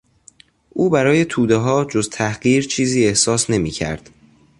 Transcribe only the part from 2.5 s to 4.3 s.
چیزی احساس نمیکرد.